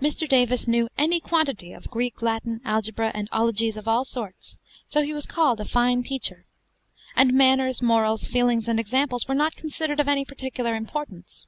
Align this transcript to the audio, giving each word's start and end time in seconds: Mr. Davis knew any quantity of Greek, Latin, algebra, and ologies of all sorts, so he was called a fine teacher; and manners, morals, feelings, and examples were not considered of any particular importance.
Mr. 0.00 0.28
Davis 0.28 0.66
knew 0.66 0.88
any 0.98 1.20
quantity 1.20 1.72
of 1.72 1.88
Greek, 1.88 2.22
Latin, 2.22 2.60
algebra, 2.64 3.12
and 3.14 3.28
ologies 3.30 3.76
of 3.76 3.86
all 3.86 4.04
sorts, 4.04 4.58
so 4.88 5.00
he 5.00 5.12
was 5.14 5.26
called 5.26 5.60
a 5.60 5.64
fine 5.64 6.02
teacher; 6.02 6.44
and 7.14 7.32
manners, 7.32 7.80
morals, 7.80 8.26
feelings, 8.26 8.66
and 8.66 8.80
examples 8.80 9.28
were 9.28 9.36
not 9.36 9.54
considered 9.54 10.00
of 10.00 10.08
any 10.08 10.24
particular 10.24 10.74
importance. 10.74 11.46